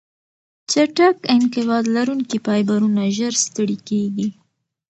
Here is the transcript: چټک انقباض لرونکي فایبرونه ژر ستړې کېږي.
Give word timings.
چټک 0.71 1.17
انقباض 1.35 1.85
لرونکي 1.95 2.37
فایبرونه 2.45 3.01
ژر 3.17 3.33
ستړې 3.45 3.77
کېږي. 3.87 4.27